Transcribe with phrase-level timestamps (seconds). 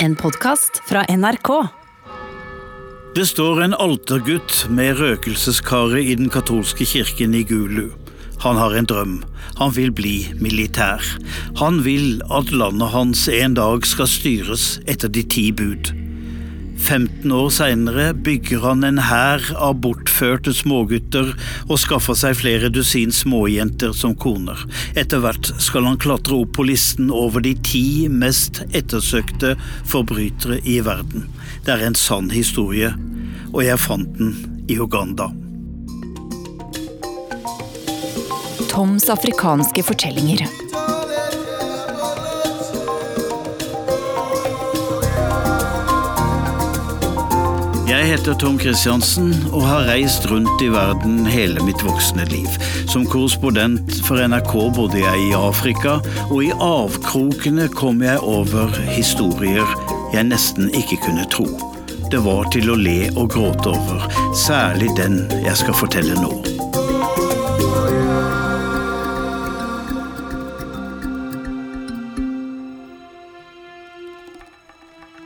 [0.00, 1.48] En podkast fra NRK.
[3.14, 7.90] Det står en altergutt med røkelseskaret i den katolske kirken i Gulu.
[8.40, 9.18] Han har en drøm.
[9.58, 11.04] Han vil bli militær.
[11.60, 15.92] Han vil at landet hans en dag skal styres etter de ti bud.
[16.80, 21.34] 15 år seinere bygger han en hær av bortførte smågutter
[21.68, 24.58] og skaffer seg flere dusin småjenter som koner.
[24.98, 29.54] Etter hvert skal han klatre opp på listen over de ti mest ettersøkte
[29.90, 31.28] forbrytere i verden.
[31.66, 32.94] Det er en sann historie,
[33.52, 34.34] og jeg fant den
[34.70, 35.28] i Uganda.
[38.70, 40.46] Toms afrikanske fortellinger.
[47.90, 52.46] Jeg heter Tom Christiansen og har reist rundt i verden hele mitt voksne liv.
[52.86, 55.96] Som korrespondent for NRK bodde jeg i Afrika,
[56.28, 59.66] og i avkrokene kom jeg over historier
[60.14, 61.48] jeg nesten ikke kunne tro.
[62.14, 64.06] Det var til å le og gråte over,
[64.38, 66.59] særlig den jeg skal fortelle nå.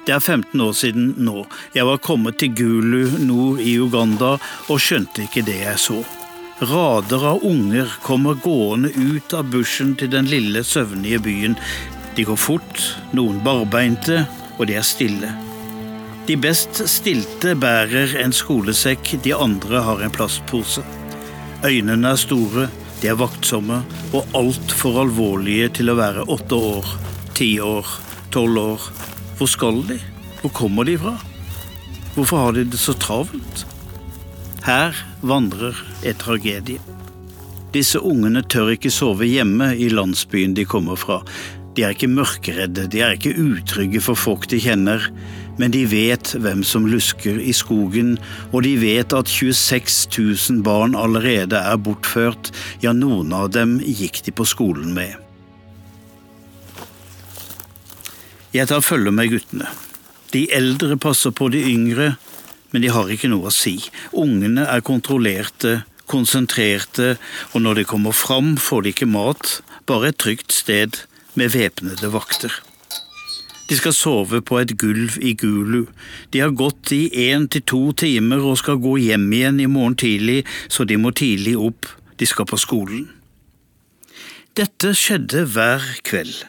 [0.05, 1.47] Det er 15 år siden nå.
[1.73, 4.35] Jeg var kommet til Gulu nord i Uganda
[4.69, 6.03] og skjønte ikke det jeg så.
[6.61, 11.57] Rader av unger kommer gående ut av bushen til den lille, søvnige byen.
[12.15, 12.83] De går fort,
[13.17, 14.27] noen barbeinte,
[14.59, 15.33] og de er stille.
[16.29, 20.85] De best stilte bærer en skolesekk, de andre har en plastpose.
[21.65, 22.69] Øynene er store,
[23.01, 23.81] de er vaktsomme
[24.13, 26.95] og altfor alvorlige til å være åtte år,
[27.37, 27.89] ti år,
[28.33, 28.89] tolv år.
[29.39, 29.99] Hvor skal de?
[30.41, 31.17] Hvor kommer de fra?
[32.15, 33.67] Hvorfor har de det så travelt?
[34.65, 35.75] Her vandrer
[36.07, 36.79] en tragedie.
[37.75, 41.19] Disse ungene tør ikke sove hjemme i landsbyen de kommer fra.
[41.75, 45.09] De er ikke mørkeredde, de er ikke utrygge for folk de kjenner,
[45.59, 48.15] men de vet hvem som lusker i skogen,
[48.53, 54.23] og de vet at 26 000 barn allerede er bortført, ja, noen av dem gikk
[54.23, 55.24] de på skolen med.
[58.55, 59.67] Jeg tar følge med guttene.
[60.31, 62.13] De eldre passer på de yngre,
[62.71, 63.81] men de har ikke noe å si.
[64.15, 67.17] Ungene er kontrollerte, konsentrerte,
[67.51, 69.57] og når de kommer fram, får de ikke mat,
[69.91, 71.01] bare et trygt sted
[71.35, 72.55] med væpnede vakter.
[73.67, 75.89] De skal sove på et gulv i Gulu.
[76.31, 79.99] De har gått i én til to timer og skal gå hjem igjen i morgen
[79.99, 81.91] tidlig, så de må tidlig opp.
[82.21, 83.09] De skal på skolen.
[84.55, 86.45] Dette skjedde hver kveld.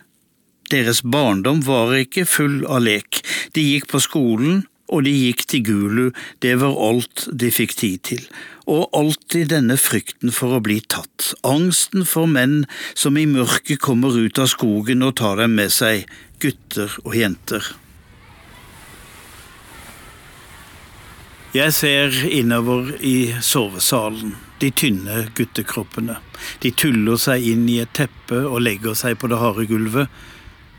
[0.72, 3.22] Deres barndom var ikke full av lek.
[3.54, 6.06] De gikk på skolen, og de gikk til Gulu,
[6.46, 8.26] det var alt de fikk tid til.
[8.70, 12.64] Og alltid denne frykten for å bli tatt, angsten for menn
[12.98, 16.06] som i mørket kommer ut av skogen og tar dem med seg,
[16.42, 17.74] gutter og jenter.
[21.56, 26.18] Jeg ser innover i sovesalen, de tynne guttekroppene.
[26.60, 30.12] De tuller seg inn i et teppe og legger seg på det harde gulvet.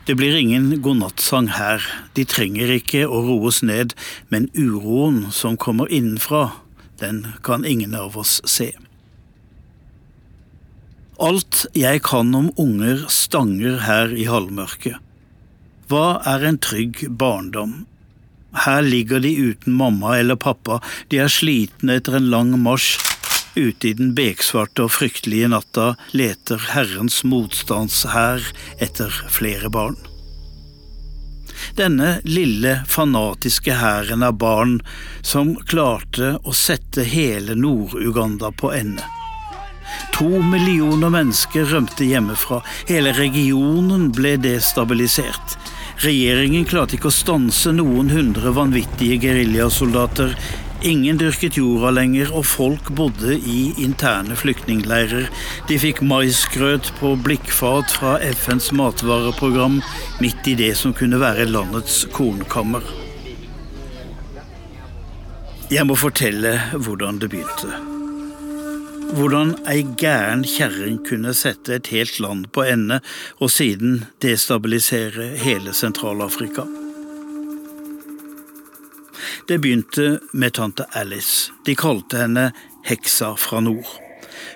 [0.07, 1.83] Det blir ingen godnattsang her,
[2.15, 3.91] de trenger ikke å roes ned,
[4.31, 6.45] men uroen som kommer innenfra,
[7.01, 8.69] den kan ingen av oss se.
[11.19, 14.95] Alt jeg kan om unger stanger her i halvmørket.
[15.91, 17.81] Hva er en trygg barndom?
[18.63, 20.79] Her ligger de uten mamma eller pappa,
[21.11, 22.95] de er slitne etter en lang marsj
[23.57, 28.43] Ute i den beksvarte og fryktelige natta leter Herrens motstandshær
[28.77, 29.97] etter flere barn.
[31.77, 34.75] Denne lille, fanatiske hæren av barn
[35.25, 39.05] som klarte å sette hele Nord-Uganda på ende.
[40.13, 45.57] To millioner mennesker rømte hjemmefra, hele regionen ble destabilisert.
[46.05, 50.35] Regjeringen klarte ikke å stanse noen hundre vanvittige geriljasoldater
[50.85, 55.25] Ingen dyrket jorda lenger, og folk bodde i interne flyktningleirer.
[55.65, 59.79] De fikk maisgrøt på blikkfat fra FNs matvareprogram
[60.21, 62.85] midt i det som kunne være landets kornkammer.
[65.73, 67.73] Jeg må fortelle hvordan det begynte.
[69.17, 73.01] Hvordan ei gæren kjerring kunne sette et helt land på ende,
[73.41, 76.67] og siden destabilisere hele Sentral-Afrika.
[79.47, 81.51] Det begynte med tante Alice.
[81.65, 82.49] De kalte henne
[82.83, 83.87] Heksa fra nord.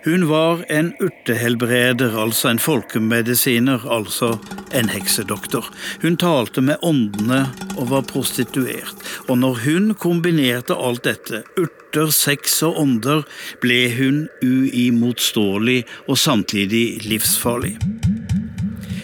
[0.03, 4.33] Hun var en urtehelbreder, altså en folkemedisiner, altså
[4.75, 5.69] en heksedoktor.
[6.01, 7.45] Hun talte med åndene
[7.77, 8.99] og var prostituert,
[9.29, 13.23] og når hun kombinerte alt dette, urter, sex og ånder,
[13.63, 17.77] ble hun uimotståelig og samtidig livsfarlig.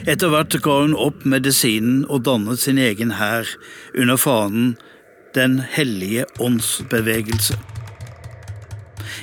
[0.07, 3.48] Etter hvert ga hun opp medisinen og dannet sin egen hær
[3.95, 4.75] under fanen
[5.38, 7.57] Den hellige åndsbevegelse.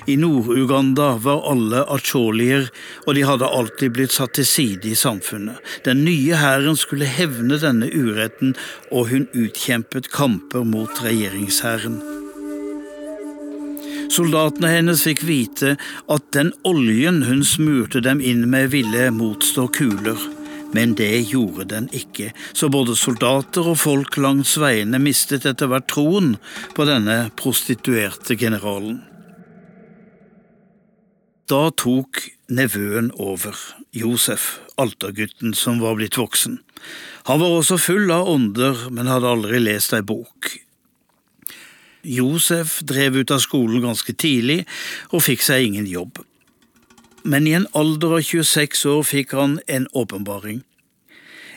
[0.06, 2.69] I Nord-Uganda var alle acholier,
[3.06, 5.58] og de hadde alltid blitt satt til side i samfunnet.
[5.82, 8.55] Den nye hæren skulle hevne denne uretten,
[8.93, 11.99] og hun utkjempet kamper mot regjeringshæren.
[14.14, 15.75] Soldatene hennes fikk vite
[16.06, 20.44] at den oljen hun smurte dem inn med, ville motstå kuler.
[20.75, 25.87] Men det gjorde den ikke, så både soldater og folk langs veiene mistet etter hvert
[25.91, 26.35] troen
[26.75, 29.03] på denne prostituerte generalen.
[31.50, 33.55] Da tok nevøen over,
[33.94, 36.59] Josef, altergutten som var blitt voksen.
[37.29, 40.50] Han var også full av ånder, men hadde aldri lest ei bok.
[42.05, 44.65] Josef drev ut av skolen ganske tidlig
[45.12, 46.21] og fikk seg ingen jobb.
[47.25, 50.62] Men i en alder av 26 år fikk han en åpenbaring.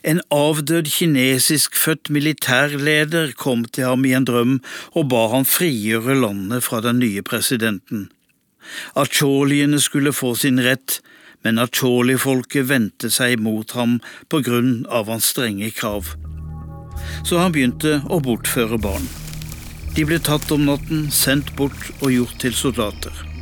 [0.08, 4.60] En avdød kinesisk født militærleder kom til ham i en drøm
[4.94, 8.08] og ba han frigjøre landet fra den nye presidenten.
[8.96, 11.00] Acholiene skulle få sin rett,
[11.44, 14.00] men acholi-folket vendte seg mot ham
[14.32, 16.16] på grunn av hans strenge krav.
[17.28, 19.08] Så han begynte å bortføre barn.
[19.96, 23.37] De ble tatt om natten, sendt bort og gjort til soldater.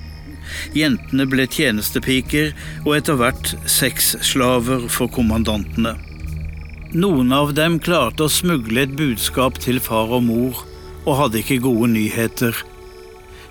[0.76, 2.54] Jentene ble tjenestepiker
[2.86, 5.96] og etter hvert sexslaver for kommandantene.
[6.96, 10.62] Noen av dem klarte å smugle et budskap til far og mor,
[11.06, 12.56] og hadde ikke gode nyheter.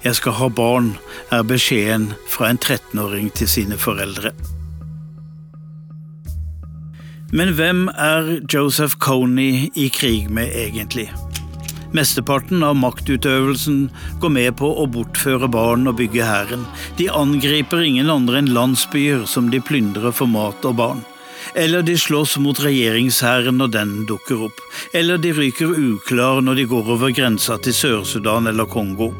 [0.04, 0.94] Jeg skal ha barn,
[1.32, 4.32] er beskjeden fra en 13-åring til sine foreldre.
[7.34, 11.08] Men hvem er Joseph Coney i krig med egentlig?
[11.94, 13.84] Mesteparten av maktutøvelsen
[14.20, 16.64] går med på å bortføre barn og bygge hæren.
[16.98, 21.04] De angriper ingen andre enn landsbyer som de plyndrer for mat og barn.
[21.54, 24.58] Eller de slåss mot regjeringshæren når den dukker opp.
[24.90, 29.12] Eller de ryker uklar når de går over grensa til Sør-Sudan eller Kongo.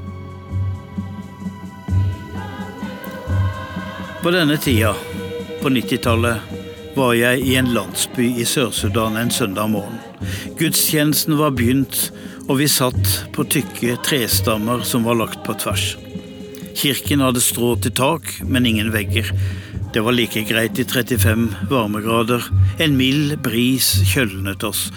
[4.25, 4.97] På denne tida,
[5.63, 6.55] på 90-tallet,
[6.97, 10.01] var jeg i en landsby i Sør-Sudan en søndag morgen.
[10.59, 12.09] Gudstjenesten var begynt,
[12.49, 15.95] og vi satt på tykke trestammer som var lagt på tvers.
[16.75, 19.31] Kirken hadde strå til tak, men ingen vegger.
[19.95, 22.45] Det var like greit i 35 varmegrader.
[22.83, 24.89] En mild bris kjølnet oss.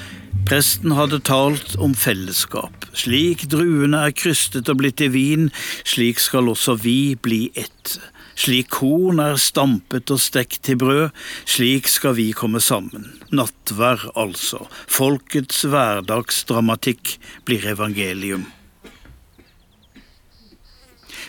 [0.48, 2.88] Presten hadde talt om fellesskap.
[2.98, 5.50] Slik druene er krystet og blitt til vin,
[5.86, 7.98] slik skal også vi bli ett.
[8.38, 11.08] Slik korn er stampet og stekt til brød,
[11.50, 13.10] slik skal vi komme sammen.
[13.34, 14.68] Nattvær, altså.
[14.86, 17.18] Folkets hverdagsdramatikk
[17.50, 18.46] blir evangelium.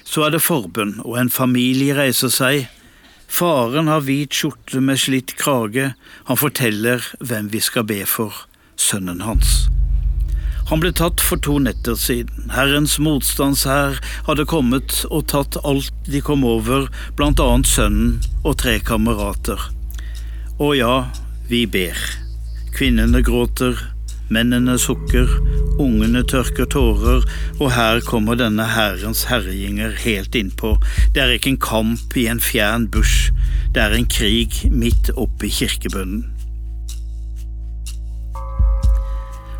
[0.04, 2.68] Så er det forbønn, og en familie reiser seg.
[3.28, 5.94] Faren har hvit skjorte med slitt krage.
[6.28, 8.44] Han forteller hvem vi skal be for,
[8.76, 9.68] sønnen hans.
[10.68, 12.50] Han ble tatt for to netter siden.
[12.52, 18.76] Herrens motstandshær hadde kommet og tatt alt de kom over, blant annet sønnen og tre
[18.84, 19.62] kamerater.
[20.60, 21.06] Og ja,
[21.48, 21.96] vi ber.
[22.76, 23.80] Kvinnene gråter,
[24.28, 25.30] mennene sukker,
[25.80, 27.24] ungene tørker tårer,
[27.56, 30.76] og her kommer denne hærens herjinger helt innpå.
[31.14, 33.32] Det er ikke en kamp i en fjern bush,
[33.72, 36.26] det er en krig midt oppe i kirkebønnen.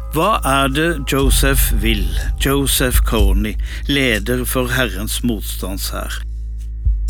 [0.08, 2.06] Hva er det Joseph vil,
[2.40, 3.58] Joseph Coney,
[3.92, 6.22] leder for Herrens motstandshær?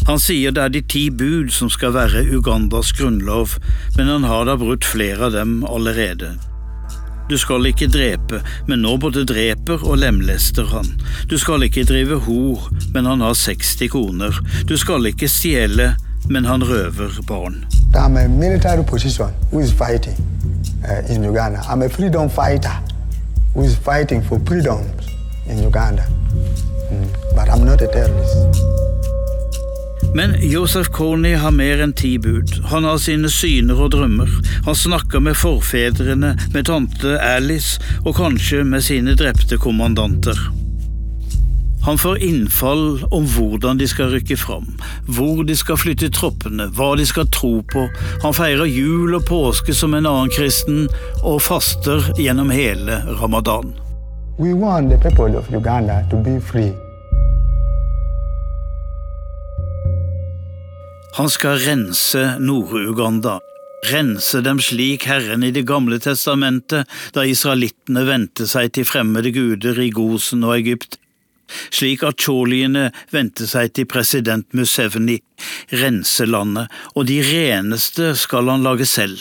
[0.08, 3.54] Han sier det er de ti bud som skal være Ugandas grunnlov,
[3.94, 6.32] men han har da brutt flere av dem allerede.
[7.30, 10.90] Du skal ikke drepe, men nå både dreper og lemlester han.
[11.30, 14.42] Du skal ikke drive hor, men han har 60 koner.
[14.66, 15.92] Du skal ikke stjele,
[16.26, 17.62] men han røver barn.
[17.94, 20.18] I'm a military position who is fighting
[20.82, 21.62] uh, in Uganda.
[21.70, 22.87] I'm a freedom fighter
[23.58, 24.84] who is fighting for freedom
[25.48, 26.04] in Uganda.
[26.92, 27.08] Mm.
[27.34, 28.36] But I'm not a terrorist.
[30.14, 32.54] Men Josef Kony har mer enn ti bud.
[32.70, 34.30] Han har sine syner og drømmer.
[34.64, 40.38] Han snakker med forfedrene, med tante Alice og kanskje med sine drepte kommandanter.
[41.88, 44.66] Han får innfall om hvordan de skal rykke fram,
[45.08, 47.86] hvor de skal flytte troppene, hva de skal tro på.
[48.20, 50.82] Han feirer jul og påske som en annen kristen,
[51.22, 53.72] og faster gjennom hele ramadan.
[54.36, 56.74] We want the people of Uganda to be free.
[61.16, 63.38] Han skal rense Nord-Uganda.
[63.88, 66.84] Rense dem slik Herren i Det gamle testamentet,
[67.16, 71.00] da israelittene vendte seg til fremmede guder i Gosen og Egypt,
[71.70, 75.18] slik at choliene vendte seg til president Museveni,
[75.82, 79.18] rense landet, og de reneste skal han lage selv.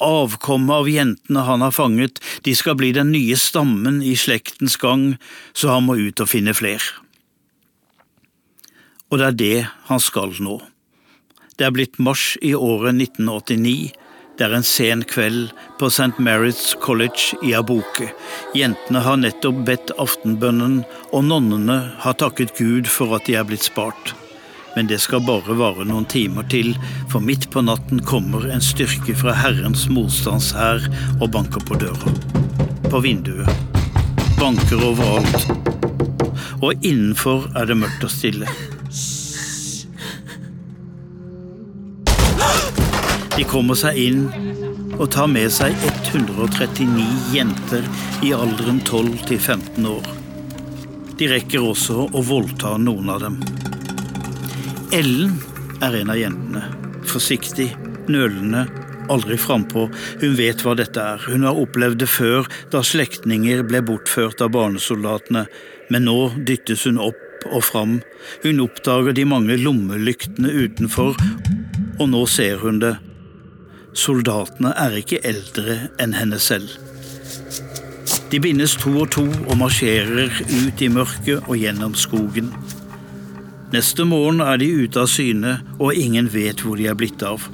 [0.00, 5.14] Avkommet av jentene han har fanget, de skal bli den nye stammen i slektens gang,
[5.52, 6.84] så han må ut og finne fler.
[9.10, 9.56] Og det er det
[9.88, 10.60] han skal nå.
[11.58, 13.90] Det er blitt mars i året 1989.
[14.40, 16.16] Det er en sen kveld på St.
[16.16, 18.06] Mary's College i Aboke.
[18.56, 20.78] Jentene har nettopp bedt aftenbønnen,
[21.12, 24.14] og nonnene har takket Gud for at de er blitt spart.
[24.72, 26.72] Men det skal bare vare noen timer til,
[27.12, 32.16] for midt på natten kommer en styrke fra Herrens motstandshær og banker på døra.
[32.88, 33.44] På vinduet.
[34.40, 35.50] Banker overalt.
[36.64, 38.48] Og innenfor er det mørkt og stille.
[43.40, 44.26] De kommer seg inn
[45.00, 45.72] og tar med seg
[46.10, 47.86] 139 jenter
[48.20, 50.10] i alderen 12 til 15 år.
[51.16, 53.40] De rekker også å voldta noen av dem.
[54.92, 55.32] Ellen
[55.80, 56.66] er en av jentene.
[57.08, 57.70] Forsiktig,
[58.12, 58.66] nølende,
[59.08, 59.88] aldri frampå.
[60.20, 61.24] Hun vet hva dette er.
[61.32, 65.48] Hun har opplevd det før, da slektninger ble bortført av barnesoldatene,
[65.88, 68.02] men nå dyttes hun opp og fram.
[68.44, 71.16] Hun oppdager de mange lommelyktene utenfor,
[71.96, 72.98] og nå ser hun det
[74.00, 76.70] Soldatene er ikke eldre enn henne selv.
[78.30, 82.48] De bindes to og to og marsjerer ut i mørket og gjennom skogen.
[83.74, 87.44] Neste morgen er de ute av syne, og ingen vet hvor de er blitt av.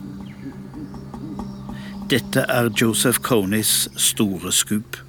[2.13, 5.01] Dette er Joseph Coneys store skup.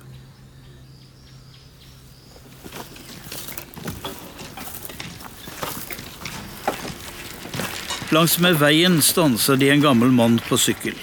[8.15, 10.95] Langsmed veien stanser de en gammel mann på sykkel.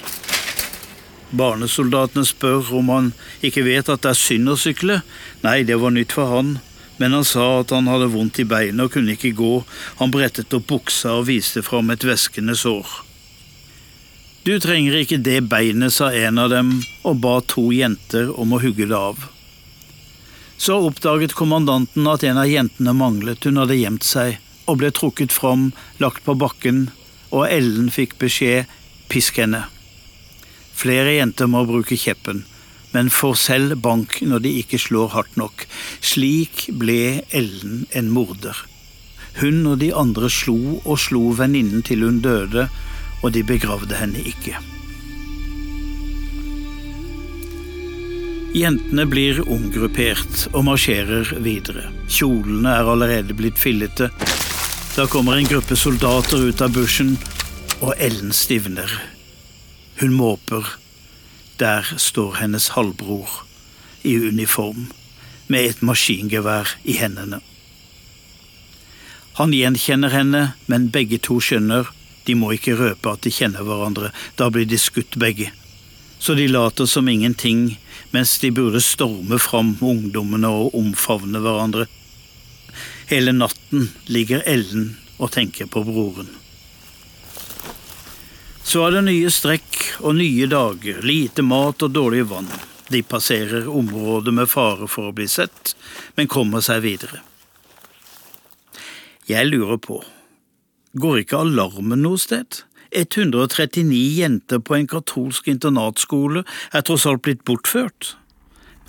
[1.35, 3.11] Barnesoldatene spør om han
[3.45, 5.01] ikke vet at det er synd å sykle.
[5.43, 6.59] Nei, det var nytt for han,
[7.01, 9.55] men han sa at han hadde vondt i beinet og kunne ikke gå.
[10.01, 12.87] Han brettet opp buksa og viste fram et væskende sår.
[14.45, 18.61] Du trenger ikke det beinet, sa en av dem og ba to jenter om å
[18.61, 19.31] hugge det av.
[20.61, 24.39] Så oppdaget kommandanten at en av jentene manglet, hun hadde gjemt seg
[24.71, 26.87] og ble trukket fram, lagt på bakken,
[27.35, 28.71] og Ellen fikk beskjed
[29.13, 29.65] pisk henne.
[30.75, 32.45] Flere jenter må bruke kjeppen,
[32.95, 35.67] men får selv bank når de ikke slår hardt nok.
[36.03, 38.59] Slik ble Ellen en morder.
[39.41, 42.69] Hun og de andre slo og slo venninnen til hun døde,
[43.25, 44.59] og de begravde henne ikke.
[48.55, 51.89] Jentene blir omgruppert og marsjerer videre.
[52.07, 54.13] Kjolene er allerede blitt fillete.
[54.95, 57.17] Da kommer en gruppe soldater ut av bushen,
[57.83, 59.14] og Ellen stivner.
[60.01, 60.77] Hun måper.
[61.59, 63.45] Der står hennes halvbror
[64.03, 64.89] i uniform
[65.47, 67.41] med et maskingevær i hendene.
[69.39, 71.91] Han gjenkjenner henne, men begge to skjønner
[72.25, 75.51] de må ikke røpe at de kjenner hverandre, da blir de skutt begge.
[76.19, 77.75] Så de later som ingenting,
[78.15, 81.87] mens de burde storme fram ungdommene og omfavne hverandre.
[83.11, 86.31] Hele natten ligger Ellen og tenker på broren.
[88.65, 92.49] Så er det nye strekk og nye dager, lite mat og dårlig vann.
[92.89, 95.75] De passerer området med fare for å bli sett,
[96.17, 97.21] men kommer seg videre.
[99.29, 100.03] Jeg lurer på,
[101.01, 102.65] går ikke alarmen noe sted?
[102.95, 108.15] 139 jenter på en katolsk internatskole er tross alt blitt bortført.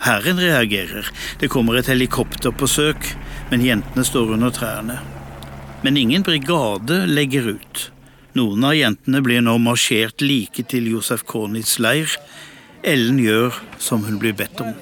[0.06, 1.08] Herren reagerer,
[1.40, 3.16] det kommer et helikopter på søk,
[3.50, 5.00] men jentene står under trærne.
[5.84, 7.90] Men ingen brigade legger ut.
[8.36, 12.12] Noen av jentene blir nå marsjert like til Josef Kornits leir.
[12.84, 14.74] Ellen gjør som hun blir bedt om.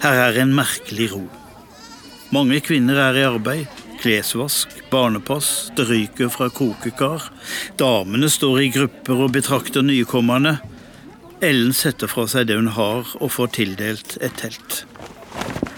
[0.00, 1.24] Her er en merkelig ro.
[2.30, 3.66] Mange kvinner er i arbeid.
[4.00, 7.26] Klesvask, barnepass, det ryker fra kokekar.
[7.82, 10.60] Damene står i grupper og betrakter nykommerne.
[11.42, 14.84] Ellen setter fra seg det hun har, og får tildelt et telt.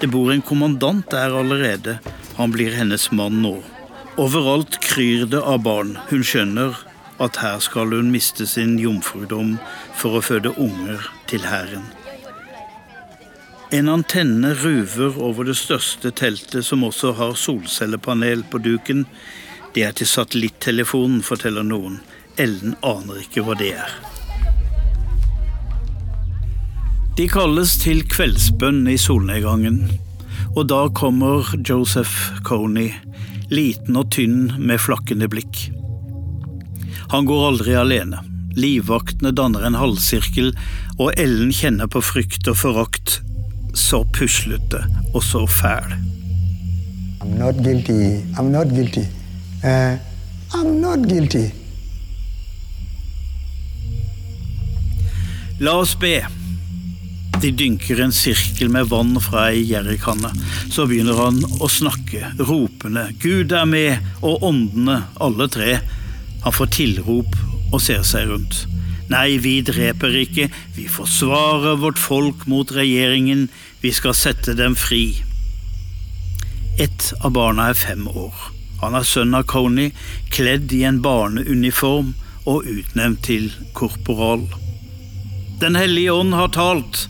[0.04, 2.02] Det bor en kommandant der allerede.
[2.36, 3.56] Han blir hennes mann nå.
[4.20, 5.94] Overalt kryr det av barn.
[6.10, 6.76] Hun skjønner
[7.22, 9.54] at her skal hun miste sin jomfrudom
[9.96, 11.86] for å føde unger til hæren.
[13.72, 19.06] En antenne ruver over det største teltet, som også har solcellepanel på duken.
[19.72, 22.02] Det er til satellittelefonen, forteller noen.
[22.36, 23.94] Ellen aner ikke hva det er.
[27.16, 29.86] De kalles til kveldsbønn i solnedgangen,
[30.52, 32.92] og da kommer Joseph Coney
[33.52, 35.68] liten og tynn med flakkende blikk.
[37.12, 38.22] Han går aldri alene.
[38.56, 40.52] Livvaktene danner en halvsirkel,
[40.98, 43.20] og Ellen kjenner på frykt og forakt.
[43.76, 44.82] Så puslete
[45.12, 45.96] og så fæl.
[47.22, 48.20] I'm not guilty.
[48.36, 49.06] I'm not guilty.
[49.62, 49.96] Uh,
[50.52, 51.50] I'm not guilty.
[55.60, 56.41] La oss be.
[57.42, 60.28] De dynker en sirkel med vann fra ei jerrykanne.
[60.70, 63.08] Så begynner han å snakke, ropende.
[63.18, 65.80] Gud er med, og åndene, alle tre.
[66.44, 67.34] Han får tilrop
[67.72, 68.62] og ser seg rundt.
[69.10, 70.46] Nei, vi dreper ikke,
[70.76, 73.48] vi forsvarer vårt folk mot regjeringen,
[73.82, 75.18] vi skal sette dem fri.
[76.80, 78.52] Ett av barna er fem år.
[78.84, 79.90] Han er sønn av Coney,
[80.30, 82.14] kledd i en barneuniform
[82.46, 84.46] og utnevnt til korporal.
[85.62, 87.08] Den hellige ånd har talt,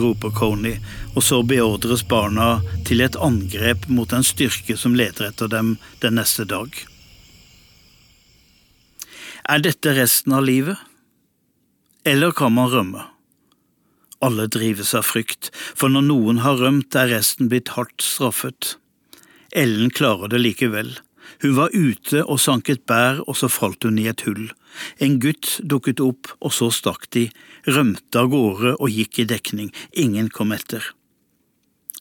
[0.00, 0.78] roper Coney,
[1.14, 6.16] og så beordres barna til et angrep mot en styrke som leter etter dem den
[6.20, 6.72] neste dag.
[9.50, 10.78] Er dette resten av livet?
[12.06, 13.06] Eller kan man rømme?
[14.22, 18.76] Alle drives av frykt, for når noen har rømt, er resten blitt hardt straffet.
[19.50, 20.94] Ellen klarer det likevel.
[21.42, 24.52] Hun var ute og sanket bær, og så falt hun i et hull.
[25.02, 27.28] En gutt dukket opp, og så stakk de,
[27.68, 30.84] rømte av gårde og gikk i dekning, ingen kom etter.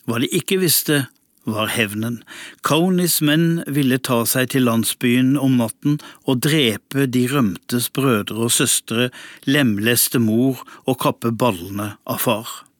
[0.07, 1.05] Hva de ikke visste,
[1.45, 2.19] var hevnen.
[2.61, 5.97] Kaunis menn ville ta seg til landsbyen om natten
[6.29, 9.09] og drepe de rømtes brødre og søstre,
[9.49, 12.70] lemleste mor og kappe ballene av far.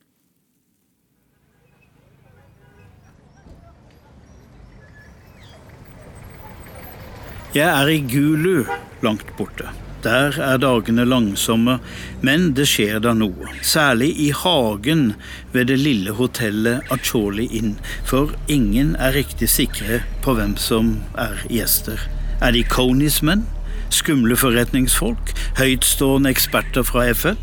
[7.51, 8.63] Jeg er i Gulu,
[9.03, 9.65] langt borte.
[10.05, 11.81] Der er dagene langsomme,
[12.24, 13.50] men det skjer da noe.
[13.60, 15.17] Særlig i hagen
[15.51, 17.74] ved det lille hotellet Acholi Inn,
[18.08, 22.00] for ingen er riktig sikre på hvem som er gjester.
[22.39, 23.43] Er de Coneys menn?
[23.91, 25.34] Skumle forretningsfolk?
[25.60, 27.36] Høytstående eksperter fra FL?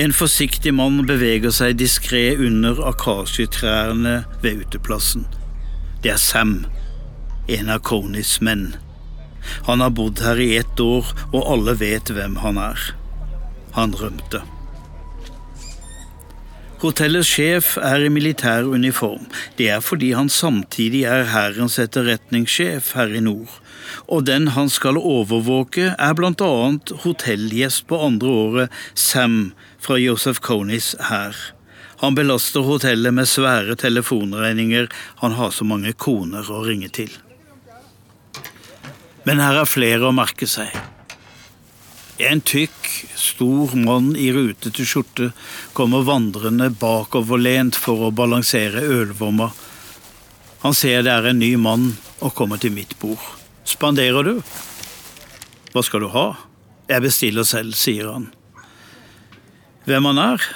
[0.00, 5.28] En forsiktig mann beveger seg diskré under akasjetrærne ved uteplassen.
[6.00, 6.62] Det er Sam
[7.46, 8.74] en av Coneys menn.
[9.68, 12.90] Han har bodd her i ett år, og alle vet hvem han er.
[13.76, 14.42] Han rømte.
[16.84, 19.24] Hotellets sjef er i militær uniform.
[19.56, 23.48] Det er fordi han samtidig er hærens etterretningssjef her i nord.
[24.04, 30.44] Og den han skal overvåke, er blant annet hotellgjest på andre året, Sam fra Joseph
[30.44, 31.32] Coneys hær.
[32.04, 34.90] Han belaster hotellet med svære telefonregninger,
[35.24, 37.12] han har så mange koner å ringe til.
[39.24, 40.72] Men her er flere å merke seg.
[42.22, 45.32] En tykk, stor mann i rutete skjorte
[45.74, 49.48] kommer vandrende bakoverlent for å balansere ølvomma.
[50.62, 53.20] Han ser det er en ny mann og kommer til mitt bord.
[53.66, 54.34] Spanderer du?
[55.74, 56.28] Hva skal du ha?
[56.86, 58.30] Jeg bestiller selv, sier han.
[59.88, 60.48] Hvem han er?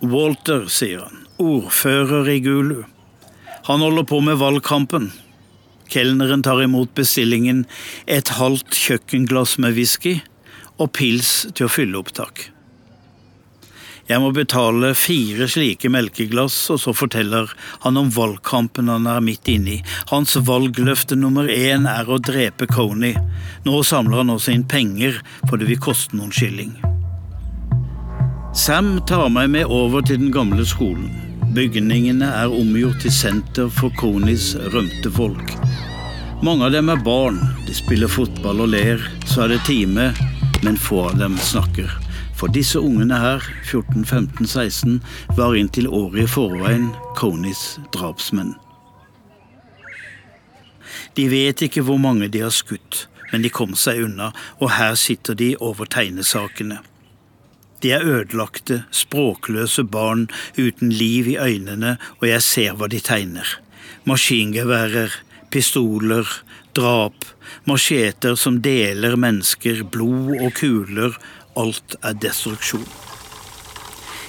[0.00, 1.26] Walter, sier han.
[1.42, 2.84] Ordfører i Gulu.
[3.68, 5.10] Han holder på med valgkampen.
[5.88, 7.64] Kelneren tar imot bestillingen,
[8.06, 10.18] et halvt kjøkkenglass med whisky
[10.78, 12.48] og pils til å fylle opp, takk.
[14.08, 17.50] Jeg må betale fire slike melkeglass, og så forteller
[17.84, 19.82] han om valgkampen han er midt inne i.
[20.08, 23.18] Hans valgløfte nummer én er å drepe Coney.
[23.68, 26.72] Nå samler han også inn penger, for det vil koste noen skilling.
[28.56, 31.27] Sam tar meg med over til den gamle skolen.
[31.54, 35.54] Bygningene er omgjort til senter for Konis rømte folk.
[36.44, 40.10] Mange av dem er barn, de spiller fotball og ler, så er det time,
[40.62, 41.88] men få av dem snakker.
[42.36, 45.00] For disse ungene her, 14, 15, 16,
[45.38, 48.52] var inntil året i forveien Konis drapsmenn.
[51.16, 54.94] De vet ikke hvor mange de har skutt, men de kom seg unna, og her
[55.00, 56.82] sitter de over tegnesakene.
[57.82, 60.26] De er ødelagte, språkløse barn
[60.58, 63.46] uten liv i øynene, og jeg ser hva de tegner.
[64.08, 65.14] Maskingeværer,
[65.50, 66.26] pistoler,
[66.76, 67.26] drap,
[67.64, 71.18] macheter som deler mennesker, blod og kuler.
[71.58, 72.86] Alt er destruksjon.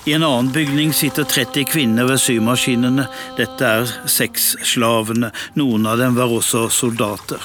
[0.08, 3.06] I en annen bygning sitter 30 kvinner ved symaskinene.
[3.38, 5.30] Dette er sexslavene.
[5.60, 7.44] Noen av dem var også soldater.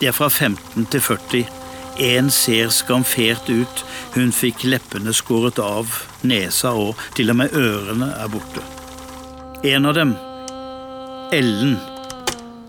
[0.00, 1.65] De er fra 15 til 40.
[1.98, 3.84] En ser skamfert ut.
[4.14, 8.64] Hun fikk leppene skåret av, nesa og til og med ørene er borte.
[9.64, 10.12] En av dem,
[11.32, 11.78] Ellen,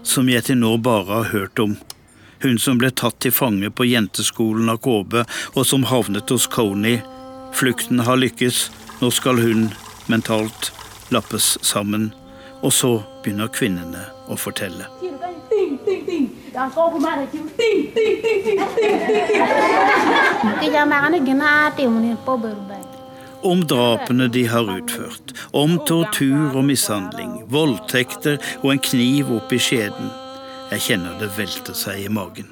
[0.08, 1.76] som jeg til nå bare har hørt om.
[2.40, 5.24] Hun som ble tatt til fange på jenteskolen av KB,
[5.58, 7.02] og som havnet hos Coney.
[7.54, 8.68] Flukten har lykkes,
[9.02, 9.68] nå skal hun,
[10.08, 10.72] mentalt,
[11.12, 12.14] lappes sammen.
[12.64, 15.07] Og så begynner kvinnene å fortelle.
[23.42, 29.62] Om drapene de har utført, om tortur og mishandling, voldtekter og en kniv opp i
[29.62, 30.10] skjeden.
[30.72, 32.50] Jeg kjenner det velter seg i magen.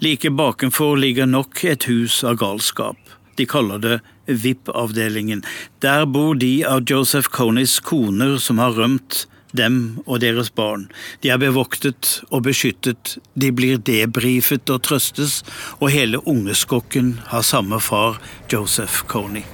[0.00, 2.96] Like bakenfor ligger nok et hus av galskap.
[3.36, 5.44] De kaller det VIP-avdelingen.
[5.82, 10.86] Der bor de av Joseph Coneys koner som har rømt, dem og deres barn.
[11.22, 15.42] De er bevoktet og beskyttet, de blir debrifet og trøstes,
[15.80, 18.20] og hele ungeskokken har samme far,
[18.52, 19.46] Joseph Coney.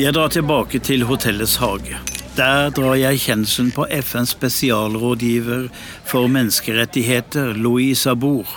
[0.00, 2.00] Jeg drar tilbake til hotellets hage.
[2.36, 5.66] Der drar jeg kjenselen på FNs spesialrådgiver
[6.08, 8.48] for menneskerettigheter, Louise Abour.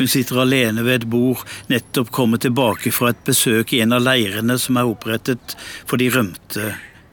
[0.00, 4.00] Hun sitter alene ved et bord, nettopp kommet tilbake fra et besøk i en av
[4.00, 5.52] leirene som er opprettet
[5.84, 6.70] for de rømte.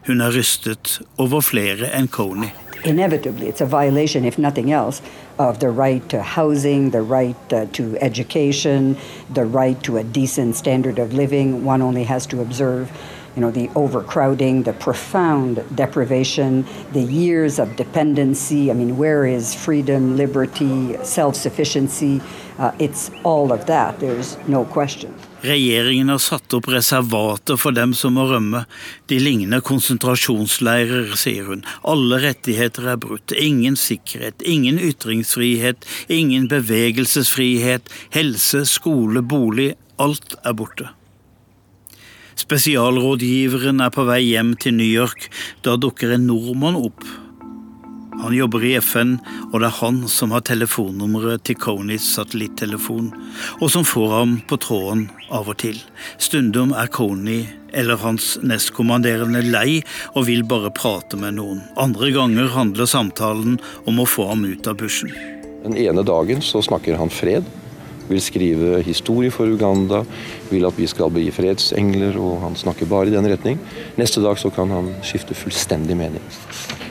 [0.07, 2.53] Hun er rystet over flere enn Coney.
[2.85, 5.01] Inevitably, it's a violation, if nothing else,
[5.37, 8.95] of the right to housing, the right uh, to education,
[9.33, 11.65] the right to a decent standard of living.
[11.65, 12.89] One only has to observe
[13.37, 18.71] you know, the overcrowding, the profound deprivation, the years of dependency.
[18.71, 22.19] I mean, where is freedom, liberty, self sufficiency?
[22.57, 22.71] Uh,
[24.47, 24.65] no.
[25.41, 28.63] Regjeringen har satt opp reservater for dem som må rømme.
[29.05, 31.61] De ligner konsentrasjonsleirer, sier hun.
[31.85, 33.35] Alle rettigheter er brutt.
[33.37, 37.93] Ingen sikkerhet, ingen ytringsfrihet, ingen bevegelsesfrihet.
[38.17, 39.75] Helse, skole, bolig.
[40.01, 40.89] Alt er borte.
[42.37, 45.29] Spesialrådgiveren er på vei hjem til New York.
[45.65, 47.05] Da dukker en nordmann opp.
[48.21, 49.17] Han jobber i FN,
[49.51, 53.11] og det er han som har telefonnummeret til Coneys satellittelefon,
[53.61, 55.77] og som får ham på tråden av og til.
[56.17, 57.45] Stundom er Coney
[57.77, 59.83] eller hans nestkommanderende lei
[60.15, 61.61] og vil bare prate med noen.
[61.77, 65.13] Andre ganger handler samtalen om å få ham ut av bushen.
[65.67, 67.45] Den ene dagen så snakker han fred
[68.07, 70.03] vil skrive historie for Uganda,
[70.51, 73.59] vil at vi skal bli fredsengler, og han snakker bare i den retning.
[73.99, 76.23] Neste dag så kan han skifte fullstendig mening.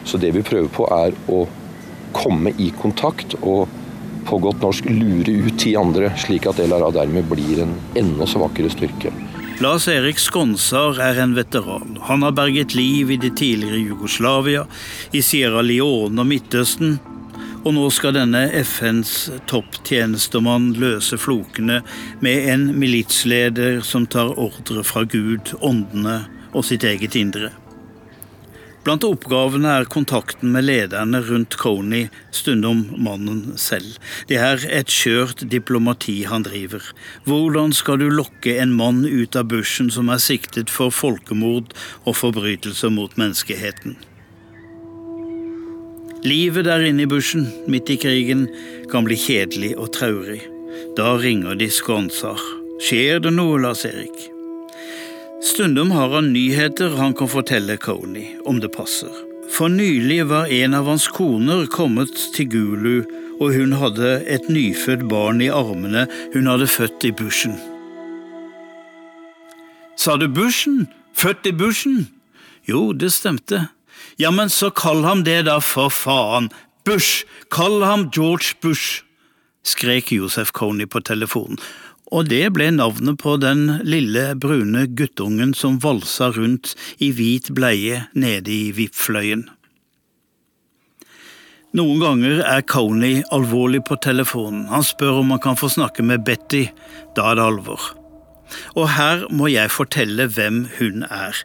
[0.06, 1.44] Så det vi prøver på, er å
[2.16, 3.66] komme i kontakt og
[4.26, 8.70] på godt norsk lure ut ti andre, slik at LRA dermed blir en enda svakere
[8.72, 9.12] styrke.
[9.62, 11.96] Lars Erik Skonsar er en veteran.
[12.08, 14.66] Han har berget liv i det tidligere Jugoslavia,
[15.16, 16.98] i Sierra Leone og Midtøsten,
[17.66, 19.14] og nå skal denne FNs
[19.50, 21.80] topptjenestemann løse flokene
[22.22, 26.20] med en militsleder som tar ordre fra Gud, åndene
[26.52, 27.50] og sitt eget indre.
[28.86, 33.96] Blant oppgavene er kontakten med lederne rundt Coney, stundom mannen selv.
[34.30, 36.84] Det er et skjørt diplomati han driver.
[37.26, 42.14] Hvordan skal du lokke en mann ut av bushen som er siktet for folkemord og
[42.20, 43.98] forbrytelser mot menneskeheten?
[46.22, 48.46] Livet der inne i bushen, midt i krigen,
[48.94, 50.44] kan bli kjedelig og traurig.
[50.94, 52.38] Da ringer de skånser.
[52.86, 54.35] Skjer det noe, Lars-Erik?
[55.46, 59.12] Stundom har han nyheter han kan fortelle Coney, om det passer.
[59.54, 62.96] For nylig var en av hans koner kommet til Gulu,
[63.38, 67.54] og hun hadde et nyfødt barn i armene hun hadde født i bushen.
[69.94, 70.88] Sa du bushen?
[71.14, 72.08] Født i bushen?
[72.66, 73.68] Jo, det stemte.
[74.18, 76.50] Ja, men så kall ham det, da, for faen!
[76.82, 77.22] Bush!
[77.54, 79.04] Kall ham George Bush!
[79.66, 81.58] skrek Josef Coney på telefonen,
[82.14, 88.04] og det ble navnet på den lille, brune guttungen som valsa rundt i hvit bleie
[88.14, 89.48] nede i VIP-fløyen.
[91.76, 94.64] Noen ganger er Coney alvorlig på telefonen.
[94.70, 96.68] Han spør om han kan få snakke med Betty.
[97.18, 97.90] Da er det alvor.
[98.78, 101.36] Og her må jeg fortelle hvem hun er.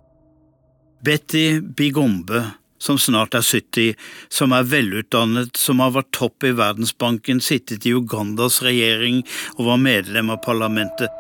[1.04, 2.46] Betty Bigombe
[2.82, 3.94] som snart er 70,
[4.34, 9.22] som er velutdannet, som har vært topp i Verdensbanken, sittet i Ugandas regjering
[9.60, 11.14] og var medlem av parlamentet.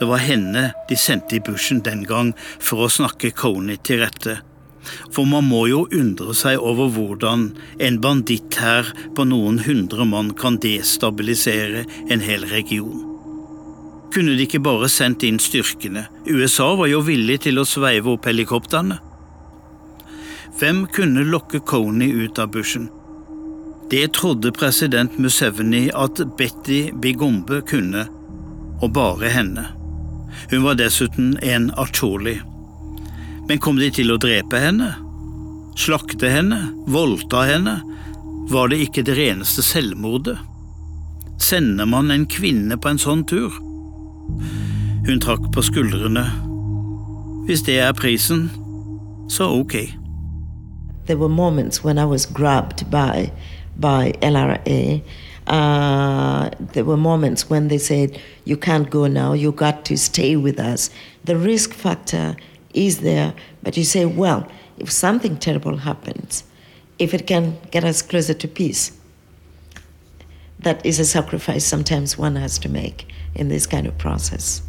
[0.00, 4.38] Det var henne de sendte i bushen den gang for å snakke Coney til rette.
[5.10, 7.48] For man må jo undre seg over hvordan
[7.82, 13.02] en banditt her på noen hundre mann kan destabilisere en hel region.
[14.14, 16.06] Kunne de ikke bare sendt inn styrkene?
[16.28, 19.00] USA var jo villig til å sveive opp helikoptrene.
[20.56, 22.88] Hvem kunne lokke Coney ut av bushen?
[23.90, 28.06] Det trodde president Museveni at Betty Bigombe kunne,
[28.80, 29.66] og bare henne.
[30.50, 32.38] Hun var dessuten en acholi.
[33.48, 34.94] Men kom de til å drepe henne?
[35.76, 36.62] Slakte henne?
[36.88, 37.76] Voldta henne?
[38.48, 40.38] Var det ikke det reneste selvmordet?
[41.36, 43.52] Sender man en kvinne på en sånn tur?
[45.04, 46.24] Hun trakk på skuldrene.
[47.44, 48.48] Hvis det er prisen,
[49.28, 50.05] så ok.
[51.06, 53.32] There were moments when I was grabbed by
[53.78, 55.02] by LRA.
[55.46, 59.32] Uh, there were moments when they said, "You can't go now.
[59.32, 60.90] You got to stay with us."
[61.24, 62.36] The risk factor
[62.74, 64.46] is there, but you say, "Well,
[64.78, 66.44] if something terrible happens,
[66.98, 68.92] if it can get us closer to peace,
[70.58, 74.62] that is a sacrifice sometimes one has to make in this kind of process.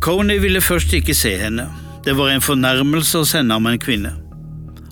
[0.00, 1.68] Coney ville først ikke se henne.
[2.04, 4.25] Det var en fornærmelse å sende ham en kvinne.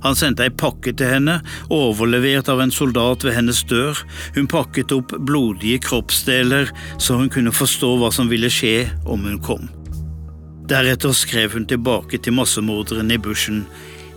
[0.05, 1.39] Han sendte ei pakke til henne,
[1.73, 4.03] overlevert av en soldat ved hennes dør.
[4.37, 9.41] Hun pakket opp blodige kroppsdeler så hun kunne forstå hva som ville skje om hun
[9.45, 9.71] kom.
[10.69, 13.65] Deretter skrev hun tilbake til massemorderen i bushen.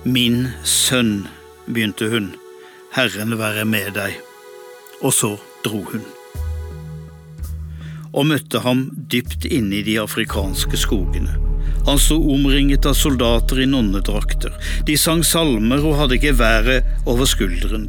[0.08, 1.26] Min sønn,
[1.68, 2.32] begynte hun.
[2.96, 4.16] Herren være med deg.
[5.04, 6.17] Og så dro hun.
[8.18, 11.38] Og møtte ham dypt inne i de afrikanske skogene.
[11.88, 14.52] Han sto omringet av soldater i nonnedrakter.
[14.88, 17.88] De sang salmer og hadde geværet over skulderen.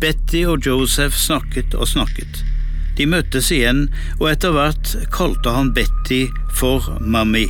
[0.00, 2.42] Betty og Joseph snakket og snakket.
[2.96, 3.86] De møttes igjen,
[4.20, 6.26] og etter hvert kalte han Betty
[6.56, 7.46] for Mami.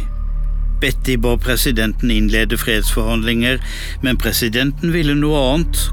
[0.82, 3.62] Betty ba presidenten innlede fredsforhandlinger,
[4.02, 5.84] men presidenten ville noe annet.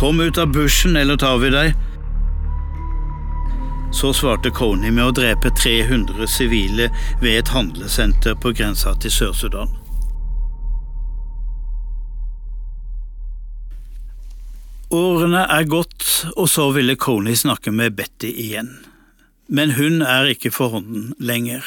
[0.00, 1.76] Kom ut av bushen, eller tar vi deg.
[3.94, 6.88] Så svarte Coney med å drepe 300 sivile
[7.22, 9.70] ved et handlesenter på grensa til Sør-Sudan.
[14.94, 16.02] Årene er gått,
[16.34, 18.74] og så ville Coney snakke med Betty igjen.
[19.46, 21.62] Men hun er ikke for hånden lenger.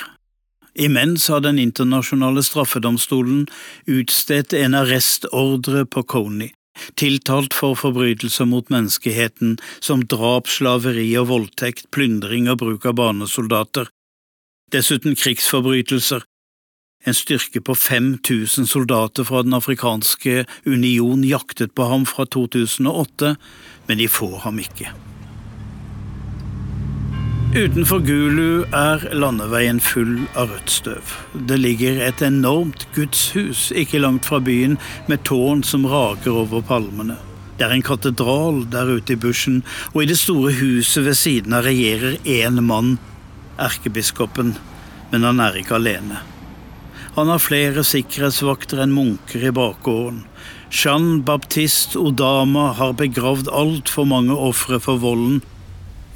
[0.75, 3.47] Imens har Den internasjonale straffedomstolen
[3.87, 6.51] utstedt en arrestordre på Coney,
[6.99, 13.91] tiltalt for forbrytelser mot menneskeheten som drap, slaveri og voldtekt, plyndring og bruk av barnesoldater.
[14.73, 16.25] Dessuten krigsforbrytelser,
[17.07, 23.35] en styrke på 5000 soldater fra Den afrikanske union jaktet på ham fra 2008,
[23.87, 24.91] men de får ham ikke.
[27.57, 31.13] Utenfor Gulu er landeveien full av rødt støv.
[31.49, 34.75] Det ligger et enormt gudshus ikke langt fra byen,
[35.09, 37.15] med tårn som rager over palmene.
[37.57, 39.63] Det er en katedral der ute i bushen,
[39.95, 42.99] og i det store huset ved siden av regjerer én mann,
[43.57, 44.53] erkebiskopen,
[45.09, 46.21] men han er ikke alene.
[47.17, 50.27] Han har flere sikkerhetsvakter enn munker i bakgården.
[50.69, 55.41] Jean Baptiste Odama har begravd altfor mange ofre for volden.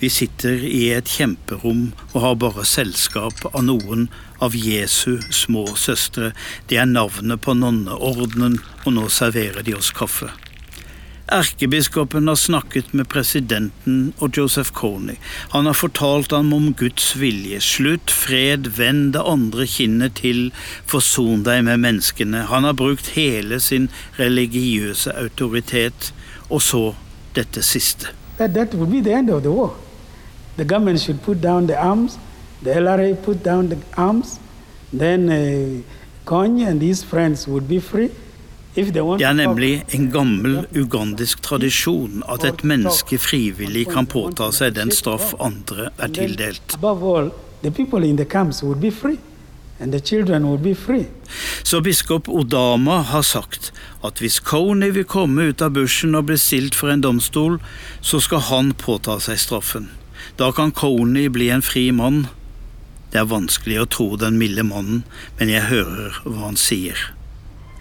[0.02, 4.08] Vi sitter i et kjemperom og har bare selskap av noen
[4.42, 6.32] av Jesu små søstre.
[6.66, 10.32] Det er navnet på nonneordenen, og nå serverer de oss kaffe.
[11.32, 15.20] Erkebiskopen har snakket med presidenten og Joseph Coney.
[15.54, 17.62] Han har fortalt ham om Guds vilje.
[17.62, 20.50] Slutt fred, vend det andre kinnet til,
[20.90, 22.48] forson deg med menneskene.
[22.50, 23.88] Han har brukt hele sin
[24.18, 26.10] religiøse autoritet.
[26.50, 26.84] Og så
[27.38, 28.12] dette siste.
[28.42, 28.74] That, that
[30.62, 32.20] the government should put down the arms.
[32.62, 34.40] The LRA put down the arms.
[34.94, 35.82] Then uh,
[36.26, 38.12] Kony and his friends would be free.
[38.76, 44.94] Det er nemlig en gammel ugandisk tradisjon at et menneske frivillig kan påta seg den
[44.96, 46.78] straff andre er tildelt.
[51.64, 53.74] Så biskop Odama har sagt
[54.08, 57.60] at hvis Kony vil komme ut av bushen og bli stilt for en domstol,
[58.00, 59.92] så skal han påta seg straffen.
[60.38, 62.28] Da kan Coney bli en fri mann.
[63.12, 65.04] Det er vanskelig å tro den milde mannen,
[65.40, 66.98] men jeg hører hva han sier.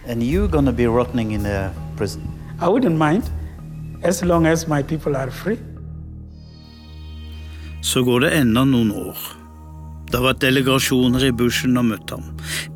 [0.07, 2.25] And you're gonna be rotting in a prison.
[2.59, 3.29] I wouldn't mind,
[4.03, 5.59] as long as my people are free.
[7.81, 9.17] Så går det enda noen år.
[10.11, 12.25] Det har vært delegasjoner i bushen og møtt ham.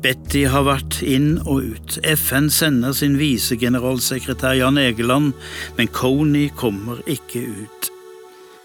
[0.00, 1.98] Betty har vært inn og ut.
[2.16, 5.34] FN sender sin visegeneralsekretær Jan Egeland,
[5.76, 7.90] men Coney kommer ikke ut.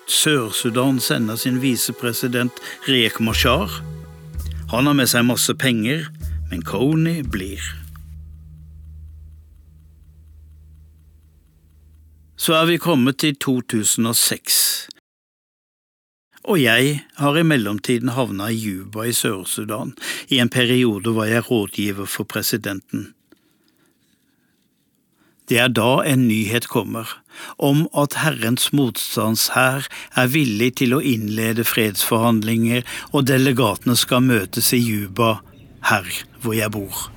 [0.07, 2.51] Sør-Sudan sender sin visepresident
[2.87, 3.81] Riek Mashar.
[4.71, 6.07] Han har med seg masse penger,
[6.49, 7.61] men Kony blir.
[12.41, 14.81] Så er vi kommet til 2006
[16.43, 19.93] og jeg har i mellomtiden havna i Juba i Sør-Sudan.
[20.33, 23.11] I en periode var jeg rådgiver for presidenten.
[25.49, 27.20] Det er da en nyhet kommer,
[27.57, 34.81] om at Herrens motstandshær er villig til å innlede fredsforhandlinger, og delegatene skal møtes i
[34.81, 35.39] Juba,
[35.89, 36.07] her
[36.41, 37.09] hvor jeg bor.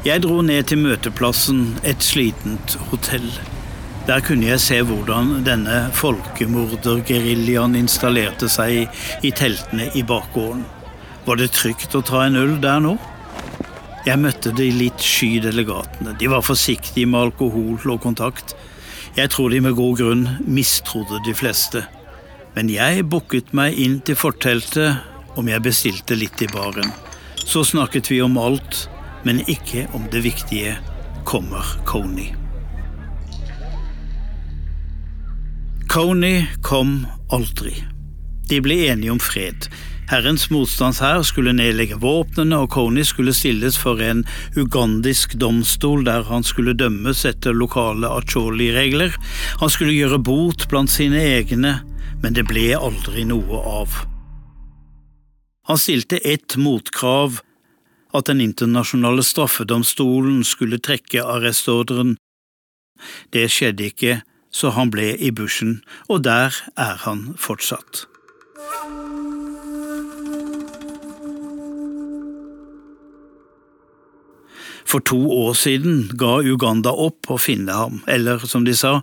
[0.00, 3.26] Jeg dro ned til møteplassen, et slitent hotell.
[4.08, 8.88] Der kunne jeg se hvordan denne folkemordergeriljaen installerte seg
[9.22, 10.64] i teltene i bakgården.
[11.26, 12.96] Var det trygt å ta en øl der nå?
[14.08, 16.14] Jeg møtte de litt sky delegatene.
[16.16, 18.54] De var forsiktige med alkohol og kontakt.
[19.18, 21.82] Jeg tror de med god grunn mistrodde de fleste.
[22.54, 26.88] Men jeg booket meg inn til forteltet om jeg bestilte litt i baren.
[27.44, 28.86] Så snakket vi om alt,
[29.28, 30.78] men ikke om det viktige
[31.28, 32.32] kommer Coney.
[35.92, 37.02] Coney kom
[37.34, 37.74] aldri.
[38.48, 39.68] De ble enige om fred.
[40.10, 44.24] Herrens motstandshær skulle nedlegge våpnene, og Coney skulle stilles for en
[44.58, 49.14] ugandisk domstol der han skulle dømmes etter lokale acholi-regler.
[49.62, 51.76] Han skulle gjøre bot blant sine egne,
[52.24, 54.00] men det ble aldri noe av.
[55.70, 57.38] Han stilte ett motkrav,
[58.10, 62.16] at Den internasjonale straffedomstolen skulle trekke arrestordren.
[63.30, 64.16] Det skjedde ikke,
[64.50, 68.08] så han ble i bushen, og der er han fortsatt.
[74.84, 79.00] For to år siden ga Uganda opp å finne ham, eller som de sa,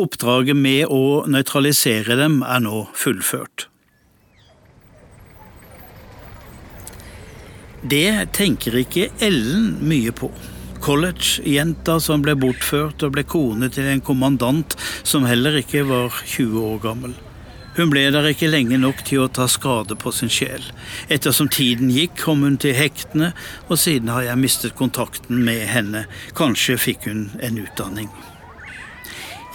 [0.00, 3.68] oppdraget med å nøytralisere dem er nå fullført.
[7.88, 10.32] Det tenker ikke Ellen mye på.
[10.82, 14.74] College-jenta som ble bortført og ble kone til en kommandant
[15.06, 17.16] som heller ikke var 20 år gammel.
[17.78, 20.64] Hun ble der ikke lenge nok til å ta skade på sin sjel.
[21.14, 23.30] Ettersom tiden gikk, kom hun til hektene,
[23.70, 26.08] og siden har jeg mistet kontakten med henne.
[26.34, 28.10] Kanskje fikk hun en utdanning.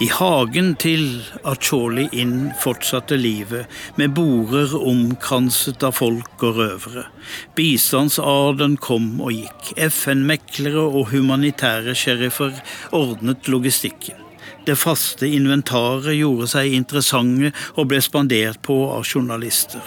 [0.00, 1.04] I hagen til
[1.46, 3.68] Acholi Inn fortsatte livet,
[4.00, 7.06] med borer omkranset av folk og røvere.
[7.54, 9.74] Bistandsarden kom og gikk.
[9.92, 12.56] FN-meklere og humanitære sheriffer
[12.90, 14.23] ordnet logistikken.
[14.64, 19.84] Det faste inventaret gjorde seg interessante og ble spandert på av journalister.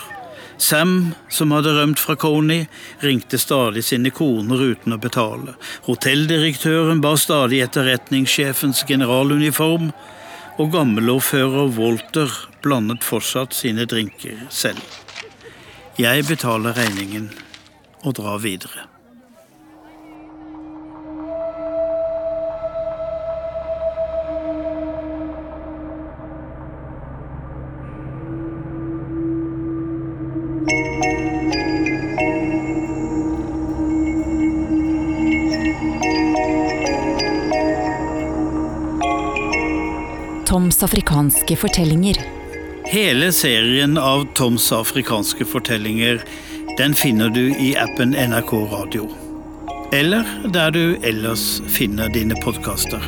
[0.57, 2.65] Sam, som hadde rømt fra Coney,
[3.01, 5.53] ringte stadig sine koner uten å betale.
[5.85, 9.91] Hotelldirektøren bar stadig etterretningssjefens generaluniform,
[10.57, 12.33] og gammelordfører Walter
[12.65, 14.81] blandet fortsatt sine drinker selv.
[16.01, 17.29] Jeg betaler regningen
[18.01, 18.89] og drar videre.
[41.17, 42.17] Afrikanske fortellinger.
[42.86, 46.21] Hele serien av Toms afrikanske fortellinger
[46.77, 49.08] den finner du i appen NRK Radio.
[49.93, 53.01] Eller der du ellers finner dine podkaster.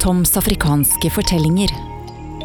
[0.00, 1.72] Toms afrikanske fortellinger.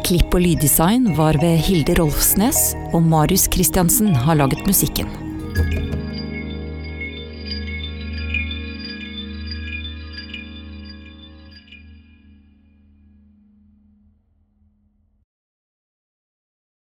[0.08, 5.27] Klipp og lyddesign var ved Hilde Rolfsnes, og Marius Christiansen har laget musikken.